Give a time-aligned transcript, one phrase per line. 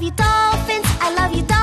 [0.00, 0.86] love you, dolphins.
[1.02, 1.59] I love you, dolphins.